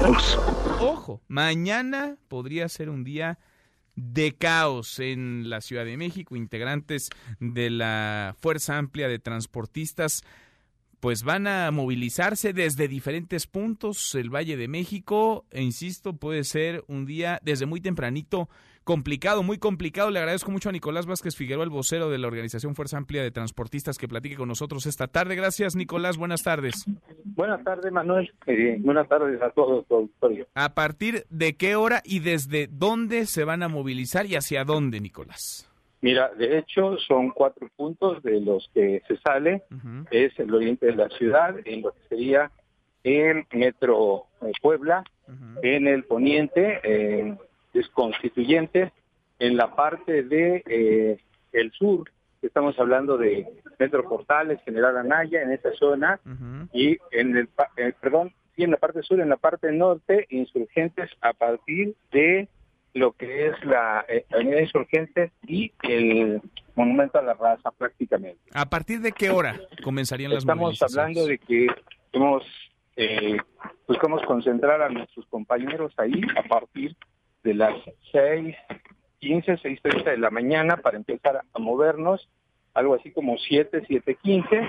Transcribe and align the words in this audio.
Ojo, 0.00 1.22
mañana 1.26 2.16
podría 2.28 2.68
ser 2.68 2.88
un 2.88 3.02
día 3.02 3.38
de 3.96 4.36
caos 4.36 5.00
en 5.00 5.50
la 5.50 5.60
Ciudad 5.60 5.84
de 5.84 5.96
México. 5.96 6.36
Integrantes 6.36 7.10
de 7.40 7.70
la 7.70 8.36
Fuerza 8.38 8.78
Amplia 8.78 9.08
de 9.08 9.18
Transportistas 9.18 10.22
pues 11.00 11.22
van 11.22 11.46
a 11.46 11.70
movilizarse 11.70 12.52
desde 12.52 12.88
diferentes 12.88 13.46
puntos 13.46 14.14
el 14.14 14.34
Valle 14.34 14.56
de 14.56 14.68
México 14.68 15.46
e 15.50 15.62
insisto, 15.62 16.16
puede 16.16 16.42
ser 16.44 16.84
un 16.88 17.06
día 17.06 17.40
desde 17.44 17.66
muy 17.66 17.80
tempranito 17.80 18.48
complicado, 18.88 19.42
muy 19.42 19.58
complicado. 19.58 20.10
Le 20.10 20.18
agradezco 20.18 20.50
mucho 20.50 20.70
a 20.70 20.72
Nicolás 20.72 21.04
Vázquez 21.04 21.36
Figueroa, 21.36 21.62
el 21.62 21.68
vocero 21.68 22.08
de 22.08 22.16
la 22.16 22.26
Organización 22.26 22.74
Fuerza 22.74 22.96
Amplia 22.96 23.22
de 23.22 23.30
Transportistas, 23.30 23.98
que 23.98 24.08
platique 24.08 24.34
con 24.34 24.48
nosotros 24.48 24.86
esta 24.86 25.08
tarde. 25.08 25.36
Gracias, 25.36 25.76
Nicolás. 25.76 26.16
Buenas 26.16 26.42
tardes. 26.42 26.86
Buenas 27.22 27.62
tardes, 27.62 27.92
Manuel. 27.92 28.32
Eh, 28.46 28.78
buenas 28.80 29.06
tardes 29.06 29.42
a 29.42 29.50
todos, 29.50 29.84
auditorio. 29.90 30.46
¿A 30.54 30.72
partir 30.72 31.26
de 31.28 31.54
qué 31.58 31.76
hora 31.76 32.00
y 32.02 32.20
desde 32.20 32.66
dónde 32.66 33.26
se 33.26 33.44
van 33.44 33.62
a 33.62 33.68
movilizar 33.68 34.24
y 34.24 34.36
hacia 34.36 34.64
dónde, 34.64 35.00
Nicolás? 35.00 35.70
Mira, 36.00 36.30
de 36.38 36.56
hecho 36.56 36.96
son 36.96 37.28
cuatro 37.32 37.68
puntos 37.76 38.22
de 38.22 38.40
los 38.40 38.70
que 38.72 39.02
se 39.06 39.18
sale. 39.18 39.64
Es 40.10 40.32
el 40.38 40.54
oriente 40.54 40.86
de 40.86 40.96
la 40.96 41.10
ciudad, 41.10 41.56
en 41.66 41.82
lo 41.82 41.92
que 41.92 42.08
sería 42.08 42.50
el 43.04 43.44
metro 43.52 44.28
eh, 44.40 44.52
Puebla, 44.62 45.04
en 45.62 45.86
el 45.86 46.04
poniente, 46.04 46.80
eh, 46.82 47.36
es 47.74 47.88
constituyente, 47.88 48.92
en 49.38 49.56
la 49.56 49.74
parte 49.74 50.22
de 50.22 50.62
eh, 50.66 51.18
el 51.52 51.72
sur, 51.72 52.10
estamos 52.42 52.78
hablando 52.78 53.16
de 53.16 53.46
Metro 53.78 54.08
Portales, 54.08 54.60
General 54.64 54.96
Anaya, 54.96 55.42
en 55.42 55.52
esa 55.52 55.72
zona, 55.72 56.20
y 56.72 56.98
en 57.12 57.36
el, 57.36 57.48
eh, 57.76 57.92
perdón, 58.00 58.32
sí, 58.56 58.64
en 58.64 58.72
la 58.72 58.76
parte 58.76 59.02
sur, 59.02 59.20
en 59.20 59.28
la 59.28 59.36
parte 59.36 59.70
norte, 59.72 60.26
insurgentes 60.30 61.10
a 61.20 61.32
partir 61.32 61.94
de 62.10 62.48
lo 62.94 63.12
que 63.12 63.48
es 63.48 63.64
la 63.64 64.04
eh, 64.08 64.24
Avenida 64.32 64.60
Insurgentes 64.60 65.30
y 65.46 65.72
el 65.82 66.40
Monumento 66.74 67.18
a 67.18 67.22
la 67.22 67.34
Raza 67.34 67.70
prácticamente. 67.70 68.40
¿A 68.52 68.66
partir 68.66 69.00
de 69.00 69.12
qué 69.12 69.30
hora 69.30 69.60
comenzarían 69.82 70.30
las 70.32 70.40
Estamos 70.40 70.80
hablando 70.82 71.26
de 71.26 71.38
que 71.38 71.66
hemos 72.12 72.44
eh, 72.96 73.36
buscamos 73.86 74.22
concentrar 74.26 74.82
a 74.82 74.88
nuestros 74.88 75.24
compañeros 75.26 75.92
ahí 75.98 76.20
a 76.36 76.42
partir 76.42 76.96
de 77.42 77.54
las 77.54 77.74
6, 78.12 78.56
15, 79.20 79.52
6.30 79.58 80.04
de 80.04 80.18
la 80.18 80.30
mañana 80.30 80.76
para 80.76 80.96
empezar 80.96 81.42
a 81.52 81.58
movernos, 81.58 82.28
algo 82.74 82.94
así 82.94 83.10
como 83.10 83.36
7, 83.38 83.82
7, 83.86 84.18
15, 84.22 84.68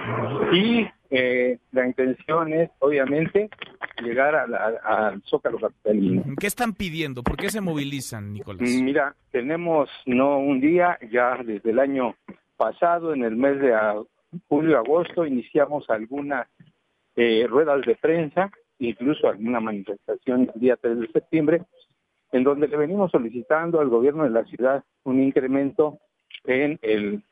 y 0.53 0.87
eh, 1.11 1.59
la 1.71 1.85
intención 1.85 2.53
es, 2.53 2.69
obviamente, 2.79 3.49
llegar 4.03 4.35
al 4.35 5.21
Zócalo 5.23 5.59
Capitalino. 5.59 6.23
¿Qué 6.39 6.47
están 6.47 6.73
pidiendo? 6.73 7.23
¿Por 7.23 7.37
qué 7.37 7.49
se 7.49 7.61
movilizan, 7.61 8.33
Nicolás? 8.33 8.61
Mira, 8.61 9.15
tenemos 9.31 9.89
no 10.05 10.39
un 10.39 10.59
día, 10.59 10.97
ya 11.11 11.37
desde 11.43 11.71
el 11.71 11.79
año 11.79 12.15
pasado, 12.57 13.13
en 13.13 13.23
el 13.23 13.35
mes 13.35 13.59
de 13.59 13.73
julio-agosto, 14.47 15.25
iniciamos 15.25 15.89
algunas 15.89 16.47
eh, 17.15 17.45
ruedas 17.47 17.81
de 17.85 17.95
prensa, 17.95 18.51
incluso 18.79 19.27
alguna 19.27 19.59
manifestación 19.59 20.49
el 20.53 20.59
día 20.59 20.77
3 20.77 20.99
de 20.99 21.07
septiembre, 21.11 21.61
en 22.31 22.43
donde 22.43 22.67
le 22.67 22.77
venimos 22.77 23.11
solicitando 23.11 23.79
al 23.79 23.89
gobierno 23.89 24.23
de 24.23 24.29
la 24.29 24.43
ciudad 24.45 24.83
un 25.03 25.21
incremento 25.21 25.99
en 26.45 26.79
el 26.81 27.23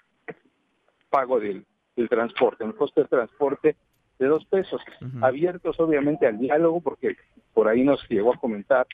pago 1.10 1.40
del, 1.40 1.66
transporte, 2.10 2.64
en 2.64 2.72
el 2.72 2.76
costo 2.76 3.02
del 3.02 3.10
transporte 3.10 3.76
de 4.20 4.28
dos 4.28 4.46
pesos, 4.46 4.82
abiertos 5.22 5.80
obviamente 5.80 6.26
al 6.26 6.40
diálogo, 6.40 6.82
porque 6.82 7.16
por 7.54 7.68
ahí 7.68 7.84
nos 7.84 8.08
llegó 8.10 8.34
a 8.34 8.40
comentar 8.40 8.88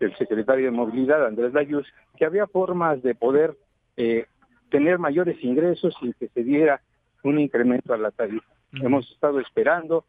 el 0.00 0.16
secretario 0.16 0.66
de 0.66 0.70
Movilidad, 0.70 1.26
Andrés 1.26 1.52
Layuz, 1.52 1.86
que 2.16 2.24
había 2.24 2.46
formas 2.46 3.02
de 3.02 3.14
poder 3.14 3.56
eh, 3.96 4.26
tener 4.70 4.98
mayores 4.98 5.42
ingresos 5.42 5.94
sin 6.00 6.12
que 6.14 6.28
se 6.28 6.42
diera 6.42 6.80
un 7.22 7.38
incremento 7.38 7.92
a 7.92 7.98
la 7.98 8.10
tarifa. 8.10 8.46
Hemos 8.72 9.10
estado 9.10 9.40
esperando 9.40 10.04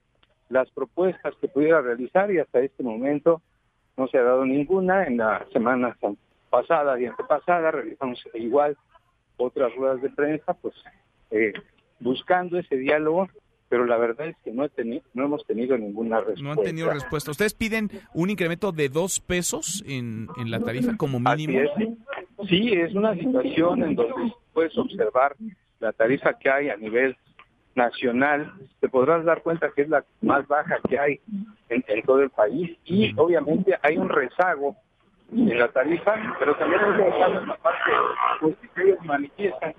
las 0.50 0.69
propuestas 0.72 1.35
que 1.40 1.47
pudiera 1.47 1.81
realizar 1.81 2.31
y 2.31 2.40
hasta 2.40 2.59
este 2.59 2.84
momento 2.84 3.41
no 3.97 4.08
se 4.08 4.18
ha 4.18 4.24
dado 4.24 4.46
ninguna. 4.46 5.06
En 5.06 5.18
la 5.18 5.46
semana 5.52 5.97
pasada 6.50 7.00
y 7.00 7.06
antepasada 7.06 7.72
realizamos 7.72 8.24
igual 8.34 8.78
otras 9.38 9.74
ruedas 9.75 10.02
de 10.02 10.09
prensa, 10.09 10.53
pues 10.53 10.74
eh, 11.31 11.53
buscando 12.00 12.58
ese 12.58 12.78
diálogo, 12.78 13.28
pero 13.69 13.85
la 13.85 13.97
verdad 13.97 14.28
es 14.28 14.38
que 14.44 14.52
no, 14.52 14.66
no 15.13 15.25
hemos 15.25 15.46
tenido 15.46 15.78
ninguna 15.78 16.19
respuesta. 16.19 16.44
No 16.44 16.52
han 16.52 16.63
tenido 16.63 16.91
respuesta. 16.91 17.31
¿Ustedes 17.31 17.53
piden 17.53 17.90
un 18.13 18.30
incremento 18.30 18.72
de 18.72 18.90
dos 18.90 19.19
pesos 19.19 19.84
en, 19.85 20.28
en 20.38 20.52
la 20.52 20.59
tarifa 20.59 20.96
como 20.96 21.19
mínimo? 21.19 21.59
Sí, 22.47 22.72
es 22.74 22.94
una 22.94 23.14
situación 23.16 23.84
en 23.84 23.96
donde 23.96 24.34
puedes 24.53 24.78
observar 24.78 25.35
la 25.79 25.91
tarifa 25.91 26.38
que 26.38 26.50
hay 26.50 26.69
a 26.69 26.78
nivel 26.78 27.16
nacional, 27.78 28.52
te 28.82 28.90
podrás 28.90 29.24
dar 29.24 29.42
cuenta 29.44 29.72
que 29.74 29.84
es 29.84 29.90
la 29.90 30.04
más 30.22 30.46
baja 30.48 30.78
que 30.90 31.00
hay 31.00 31.22
en, 31.70 31.84
todo 32.04 32.22
el 32.22 32.32
país 32.32 32.78
y 32.84 33.14
obviamente 33.18 33.78
hay 33.84 33.98
un 33.98 34.10
rezago 34.10 34.76
en 35.32 35.60
la 35.60 35.68
tarifa, 35.68 36.16
pero 36.40 36.56
también 36.56 36.82
hay 36.82 36.90
un 36.90 36.98
rezago 36.98 37.40
en 37.40 37.48
la 37.48 37.56
parte 37.58 37.92
pues, 38.42 38.56
que 38.74 38.82
ellos 38.82 38.98
manifiestan 39.06 39.76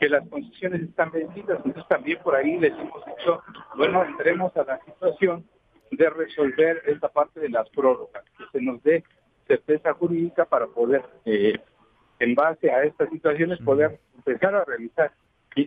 que 0.00 0.08
las 0.08 0.26
condiciones 0.28 0.82
están 0.82 1.10
vencidas, 1.12 1.58
entonces 1.64 1.86
también 1.88 2.18
por 2.22 2.34
ahí 2.34 2.58
les 2.58 2.72
hemos 2.72 3.04
dicho, 3.04 3.42
bueno, 3.76 4.04
entremos 4.04 4.56
a 4.56 4.64
la 4.64 4.80
situación 4.80 5.44
de 5.90 6.10
resolver 6.10 6.82
esta 6.86 7.08
parte 7.08 7.40
de 7.40 7.50
las 7.50 7.68
prórrogas, 7.70 8.24
que 8.38 8.44
se 8.52 8.64
nos 8.64 8.82
dé 8.82 9.04
certeza 9.46 9.92
jurídica 9.92 10.46
para 10.46 10.66
poder, 10.66 11.02
eh, 11.26 11.60
en 12.20 12.34
base 12.34 12.70
a 12.70 12.84
estas 12.84 13.10
situaciones, 13.10 13.58
poder 13.60 14.00
empezar 14.16 14.54
a 14.54 14.64
realizar 14.64 15.12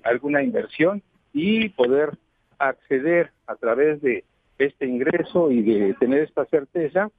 alguna 0.04 0.42
inversión 0.42 1.04
y 1.38 1.70
poder 1.70 2.18
acceder 2.58 3.32
a 3.46 3.56
través 3.56 4.02
de 4.02 4.24
este 4.58 4.88
ingreso 4.88 5.52
y 5.52 5.62
de 5.62 5.94
tener 5.94 6.24
esta 6.24 6.46
certeza 6.46 7.12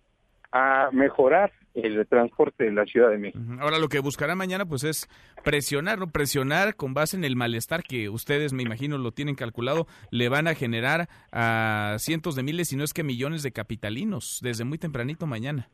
a 0.51 0.89
mejorar 0.93 1.53
el 1.75 2.05
transporte 2.09 2.65
de 2.65 2.73
la 2.73 2.84
Ciudad 2.84 3.11
de 3.11 3.19
México. 3.19 3.45
Ahora 3.61 3.78
lo 3.78 3.89
que 3.89 4.01
buscará 4.01 4.34
mañana 4.34 4.67
pues 4.67 4.83
es 4.83 5.09
presionar, 5.45 6.01
¿no? 6.01 6.11
Presionar 6.11 6.75
con 6.75 6.95
base 6.95 7.17
en 7.17 7.23
el 7.23 7.37
malestar 7.37 7.84
que 7.84 8.09
ustedes, 8.09 8.53
me 8.53 8.65
imagino, 8.65 8.99
lo 8.99 9.12
tienen 9.12 9.37
calculado, 9.37 9.87
le 10.11 10.28
van 10.28 10.49
a 10.49 10.55
generar 10.55 11.09
a 11.31 11.95
cientos 11.99 12.34
de 12.34 12.43
miles, 12.43 12.71
si 12.71 12.77
no 12.77 12.83
es 12.83 12.93
que 12.93 13.05
millones 13.05 13.45
de 13.45 13.53
capitalinos 13.53 14.41
desde 14.43 14.65
muy 14.65 14.78
tempranito 14.78 15.27
mañana. 15.27 15.69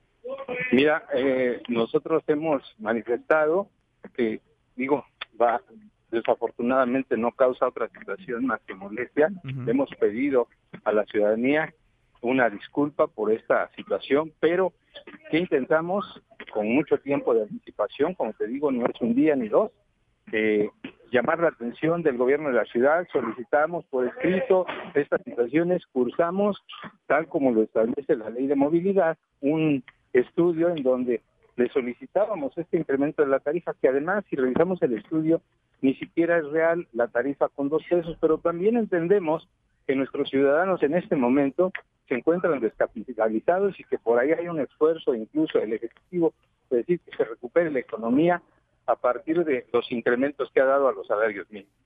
Mira, 0.71 1.07
eh, 1.15 1.63
nosotros 1.69 2.23
hemos 2.27 2.63
manifestado 2.79 3.71
que, 4.15 4.41
digo, 4.77 5.07
va, 5.41 5.63
desafortunadamente 6.15 7.17
no 7.17 7.33
causa 7.33 7.69
otra 7.69 7.89
situación 7.89 8.47
más 8.47 8.61
que 8.63 8.75
molestia. 8.75 9.31
Hemos 9.67 9.91
pedido 10.01 10.49
a 10.85 10.93
la 10.93 11.05
ciudadanía 11.05 11.75
una 12.23 12.49
disculpa 12.49 13.07
por 13.07 13.31
esta 13.31 13.71
situación, 13.77 14.33
pero 14.41 14.73
que 15.31 15.39
intentamos 15.39 16.23
con 16.53 16.67
mucho 16.69 16.99
tiempo 16.99 17.35
de 17.35 17.43
anticipación, 17.43 18.15
como 18.15 18.33
te 18.33 18.47
digo, 18.47 18.73
no 18.73 18.87
es 18.87 19.01
un 19.01 19.15
día 19.15 19.37
ni 19.37 19.49
dos, 19.49 19.71
eh, 20.33 20.71
llamar 21.11 21.39
la 21.39 21.49
atención 21.49 22.03
del 22.03 22.17
gobierno 22.17 22.49
de 22.49 22.55
la 22.55 22.65
ciudad, 22.65 23.07
solicitamos 23.13 23.85
por 23.87 24.07
escrito 24.07 24.67
estas 24.95 25.23
situaciones, 25.23 25.85
cursamos, 25.93 26.65
tal 27.07 27.29
como 27.29 27.53
lo 27.53 27.63
establece 27.63 28.17
la 28.17 28.31
ley 28.31 28.47
de 28.47 28.57
movilidad, 28.57 29.19
un 29.41 29.85
estudio 30.13 30.71
en 30.71 30.83
donde 30.83 31.21
le 31.57 31.69
solicitábamos 31.69 32.57
este 32.59 32.79
incremento 32.79 33.23
de 33.23 33.29
la 33.29 33.39
tarifa, 33.39 33.75
que 33.81 33.89
además 33.89 34.25
si 34.29 34.37
revisamos 34.37 34.83
el 34.83 34.95
estudio 34.95 35.41
ni 35.85 35.95
siquiera 35.97 36.39
es 36.39 36.47
real 36.47 36.89
la 36.95 37.09
tarifa 37.09 37.51
con 37.51 37.69
dos 37.69 37.83
pesos, 37.91 38.17
pero 38.19 38.39
también 38.39 38.79
entendemos 38.79 39.47
que 39.87 39.95
nuestros 39.95 40.31
ciudadanos 40.31 40.83
en 40.83 40.95
este 40.95 41.15
momento 41.15 41.73
se 42.09 42.15
encuentran 42.15 42.59
descapitalizados 42.59 43.79
y 43.79 43.85
que 43.85 43.99
por 43.99 44.19
ahí 44.19 44.33
hay 44.33 44.49
un 44.49 44.61
esfuerzo 44.61 45.15
incluso 45.15 45.59
del 45.59 45.75
Ejecutivo 45.75 46.33
de 46.71 46.79
decir 46.79 47.01
que 47.01 47.15
se 47.15 47.25
recupere 47.25 47.71
la 47.71 47.81
economía 47.81 48.41
a 48.87 48.97
partir 48.97 49.45
de 49.45 49.67
los 49.75 49.93
incrementos 49.93 50.51
que 50.55 50.63
ha 50.63 50.65
dado 50.65 50.89
a 50.89 50.93
los 50.95 51.07
salarios 51.07 51.47
mínimos. 51.51 51.84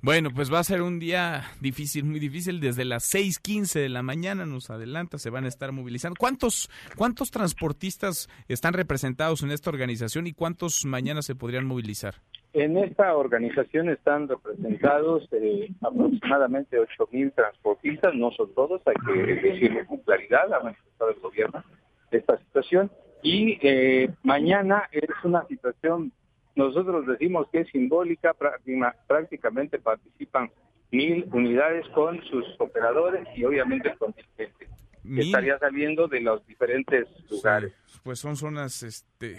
Bueno, 0.00 0.30
pues 0.32 0.52
va 0.52 0.60
a 0.60 0.64
ser 0.64 0.80
un 0.80 1.00
día 1.00 1.42
difícil, 1.60 2.04
muy 2.04 2.20
difícil. 2.20 2.60
Desde 2.60 2.84
las 2.84 3.02
6:15 3.12 3.80
de 3.80 3.88
la 3.88 4.04
mañana 4.04 4.46
nos 4.46 4.70
adelanta, 4.70 5.18
se 5.18 5.28
van 5.28 5.44
a 5.44 5.48
estar 5.48 5.72
movilizando. 5.72 6.14
¿Cuántos, 6.16 6.70
¿Cuántos 6.96 7.32
transportistas 7.32 8.28
están 8.46 8.74
representados 8.74 9.42
en 9.42 9.50
esta 9.50 9.70
organización 9.70 10.28
y 10.28 10.32
cuántos 10.34 10.84
mañana 10.84 11.20
se 11.20 11.34
podrían 11.34 11.66
movilizar? 11.66 12.14
En 12.52 12.78
esta 12.78 13.16
organización 13.16 13.88
están 13.88 14.28
representados 14.28 15.28
eh, 15.32 15.68
aproximadamente 15.82 16.78
8.000 16.78 17.34
transportistas, 17.34 18.14
no 18.14 18.30
son 18.30 18.54
todos, 18.54 18.80
hay 18.86 18.94
que 19.04 19.34
decirlo 19.34 19.84
con 19.86 19.98
claridad, 19.98 20.52
ha 20.54 20.62
manifestado 20.62 21.10
el 21.10 21.18
gobierno 21.18 21.64
esta 22.12 22.38
situación. 22.38 22.88
Y 23.22 23.58
eh, 23.62 24.10
mañana 24.22 24.88
es 24.92 25.10
una 25.24 25.44
situación 25.48 26.12
nosotros 26.58 27.06
decimos 27.06 27.46
que 27.52 27.60
es 27.60 27.68
simbólica, 27.70 28.34
prácticamente 29.06 29.78
participan 29.78 30.50
mil 30.90 31.24
unidades 31.32 31.86
con 31.94 32.20
sus 32.24 32.44
operadores 32.58 33.26
y 33.36 33.44
obviamente 33.44 33.94
con 33.96 34.12
que 34.12 34.50
estaría 35.20 35.56
saliendo 35.58 36.08
de 36.08 36.20
los 36.20 36.44
diferentes 36.46 37.06
lugares. 37.30 37.72
pues 38.02 38.18
son 38.18 38.36
zonas, 38.36 38.82
este, 38.82 39.38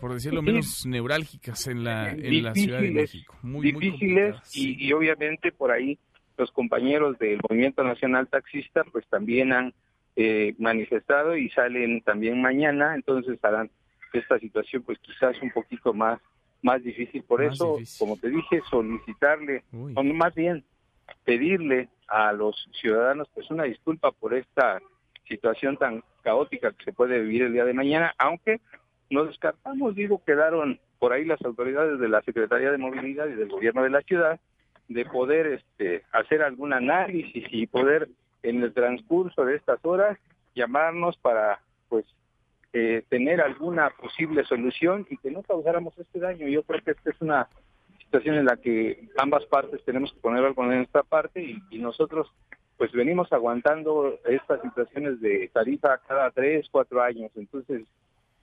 por 0.00 0.14
decirlo 0.14 0.42
menos, 0.42 0.86
neurálgicas 0.86 1.66
en 1.66 1.82
la, 1.82 2.10
en 2.12 2.42
la 2.44 2.54
Ciudad 2.54 2.80
de 2.80 2.92
México. 2.92 3.36
Muy, 3.42 3.72
difíciles 3.72 4.36
y, 4.54 4.86
y 4.86 4.92
obviamente 4.92 5.50
por 5.50 5.72
ahí 5.72 5.98
los 6.38 6.52
compañeros 6.52 7.18
del 7.18 7.40
Movimiento 7.48 7.82
Nacional 7.82 8.28
Taxista 8.28 8.84
pues 8.84 9.04
también 9.08 9.52
han 9.52 9.74
eh, 10.14 10.54
manifestado 10.58 11.36
y 11.36 11.50
salen 11.50 12.00
también 12.02 12.40
mañana, 12.40 12.94
entonces 12.94 13.38
harán 13.42 13.70
esta 14.12 14.38
situación 14.38 14.84
pues 14.84 14.98
quizás 15.00 15.36
un 15.42 15.50
poquito 15.50 15.92
más 15.92 16.20
más 16.62 16.82
difícil. 16.82 17.22
Por 17.22 17.42
eso, 17.42 17.78
como 17.98 18.16
te 18.16 18.28
dije, 18.28 18.60
solicitarle, 18.70 19.64
o 19.94 20.02
más 20.02 20.34
bien 20.34 20.64
pedirle 21.24 21.88
a 22.08 22.32
los 22.32 22.68
ciudadanos 22.80 23.28
pues 23.34 23.50
una 23.50 23.64
disculpa 23.64 24.10
por 24.12 24.34
esta 24.34 24.80
situación 25.28 25.76
tan 25.76 26.02
caótica 26.22 26.72
que 26.72 26.84
se 26.84 26.92
puede 26.92 27.20
vivir 27.20 27.42
el 27.42 27.52
día 27.52 27.64
de 27.64 27.72
mañana, 27.72 28.14
aunque 28.18 28.60
no 29.10 29.24
descartamos, 29.24 29.94
digo, 29.94 30.22
quedaron 30.24 30.78
por 30.98 31.12
ahí 31.12 31.24
las 31.24 31.42
autoridades 31.42 31.98
de 31.98 32.08
la 32.08 32.22
Secretaría 32.22 32.70
de 32.70 32.78
Movilidad 32.78 33.26
y 33.28 33.34
del 33.34 33.48
Gobierno 33.48 33.82
de 33.82 33.90
la 33.90 34.02
ciudad 34.02 34.38
de 34.88 35.04
poder 35.04 35.46
este, 35.46 36.04
hacer 36.12 36.42
algún 36.42 36.72
análisis 36.72 37.44
y 37.50 37.66
poder 37.66 38.08
en 38.42 38.62
el 38.62 38.72
transcurso 38.72 39.44
de 39.44 39.56
estas 39.56 39.84
horas 39.84 40.18
llamarnos 40.54 41.16
para 41.18 41.60
pues 41.88 42.04
eh, 42.72 43.02
tener 43.08 43.40
alguna 43.40 43.90
posible 43.90 44.44
solución 44.44 45.06
y 45.10 45.16
que 45.16 45.30
no 45.30 45.42
causáramos 45.42 45.96
este 45.98 46.20
daño. 46.20 46.46
Yo 46.46 46.62
creo 46.62 46.80
que 46.82 46.92
esta 46.92 47.10
es 47.10 47.20
una 47.20 47.48
situación 47.98 48.36
en 48.36 48.44
la 48.44 48.56
que 48.56 49.08
ambas 49.18 49.44
partes 49.46 49.84
tenemos 49.84 50.12
que 50.12 50.20
poner 50.20 50.44
algo 50.44 50.62
en 50.64 50.78
nuestra 50.78 51.02
parte 51.02 51.42
y, 51.42 51.78
nosotros 51.78 52.28
pues 52.76 52.92
venimos 52.92 53.32
aguantando 53.32 54.18
estas 54.24 54.62
situaciones 54.62 55.20
de 55.20 55.50
tarifa 55.52 55.98
cada 56.06 56.30
tres, 56.30 56.66
cuatro 56.70 57.02
años. 57.02 57.30
Entonces 57.34 57.82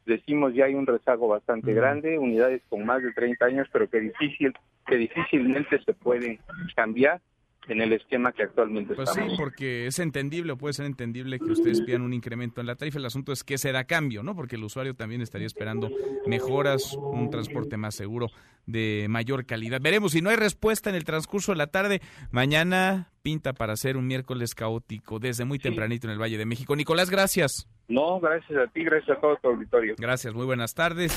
decimos 0.06 0.54
ya 0.54 0.66
hay 0.66 0.76
un 0.76 0.86
rezago 0.86 1.28
bastante 1.28 1.74
grande, 1.74 2.20
unidades 2.20 2.62
con 2.70 2.86
más 2.86 3.02
de 3.02 3.14
30 3.14 3.46
años, 3.46 3.68
pero 3.72 3.90
que 3.90 4.00
difícil, 4.00 4.54
que 4.86 4.98
difícilmente 4.98 5.82
se 5.84 5.94
pueden 5.94 6.40
cambiar 6.76 7.22
en 7.68 7.82
el 7.82 7.94
esquema 7.94 8.32
que 8.32 8.44
actualmente 8.44 8.96
pues 8.96 9.10
estamos. 9.10 9.32
sí, 9.32 9.38
porque 9.38 9.88
es 9.88 10.00
entendible 10.00 10.54
o 10.54 10.58
puede 10.58 10.74
ser 10.74 10.86
entendible 10.86 11.40
que 11.40 11.52
ustedes 11.52 11.82
pidan 11.82 12.02
un 12.02 12.14
incremento 12.14 12.62
en 12.62 12.68
la 12.68 12.76
tarifa. 12.76 13.00
El 13.00 13.06
asunto 13.06 13.32
es 13.32 13.44
que 13.44 13.58
se 13.58 13.72
da 13.72 13.86
cambio, 13.86 14.24
¿no? 14.24 14.36
Porque 14.36 14.56
el 14.56 14.64
usuario 14.64 14.96
también 14.96 15.22
estaría 15.22 15.48
esperando 15.48 15.90
mejoras, 16.26 16.94
un 16.96 17.30
transporte 17.30 17.78
más 17.78 17.96
seguro, 17.96 18.28
de 18.66 19.08
mayor 19.10 19.46
calidad. 19.46 19.80
Veremos 19.82 20.12
si 20.12 20.22
no 20.22 20.30
hay 20.30 20.36
respuesta 20.36 20.90
en 20.90 20.96
el 20.96 21.04
transcurso 21.04 21.52
de 21.52 21.58
la 21.58 21.68
tarde. 21.68 22.02
Mañana 22.32 23.10
pinta 23.22 23.54
para 23.54 23.76
ser 23.76 23.98
un 23.98 24.08
miércoles 24.08 24.56
caótico 24.56 25.20
desde 25.20 25.46
muy 25.46 25.60
tempranito 25.60 26.08
en 26.08 26.14
el 26.14 26.22
Valle 26.22 26.38
de 26.38 26.46
México. 26.46 26.76
Nicolás, 26.76 27.10
gracias. 27.10 27.68
No, 27.88 28.20
gracias 28.20 28.58
a 28.58 28.72
ti, 28.72 28.84
gracias 28.84 29.18
a 29.18 29.22
todo 29.22 29.38
tu 29.38 29.50
auditorio. 29.50 29.96
Gracias, 29.98 30.34
muy 30.34 30.46
buenas 30.46 30.74
tardes. 30.74 31.12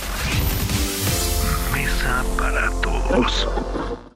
Mesa 1.72 2.24
para 2.38 2.68
todos. 2.82 4.06